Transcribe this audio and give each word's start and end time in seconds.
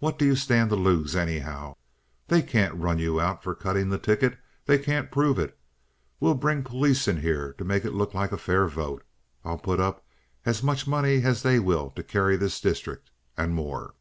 What 0.00 0.18
do 0.18 0.26
you 0.26 0.36
stand 0.36 0.68
to 0.68 0.76
lose, 0.76 1.16
anyhow? 1.16 1.76
They 2.28 2.42
can't 2.42 2.74
run 2.74 2.98
you 2.98 3.18
out 3.18 3.42
for 3.42 3.54
cutting 3.54 3.88
the 3.88 3.96
ticket. 3.96 4.36
They 4.66 4.76
can't 4.76 5.10
prove 5.10 5.38
it. 5.38 5.56
We'll 6.20 6.34
bring 6.34 6.62
police 6.62 7.08
in 7.08 7.22
here 7.22 7.54
to 7.54 7.64
make 7.64 7.86
it 7.86 7.94
look 7.94 8.12
like 8.12 8.32
a 8.32 8.36
fair 8.36 8.68
vote. 8.68 9.02
I'll 9.46 9.56
put 9.56 9.80
up 9.80 10.04
as 10.44 10.62
much 10.62 10.86
money 10.86 11.22
as 11.22 11.42
they 11.42 11.58
will 11.58 11.88
to 11.92 12.02
carry 12.02 12.36
this 12.36 12.60
district, 12.60 13.10
and 13.34 13.54
more." 13.54 13.94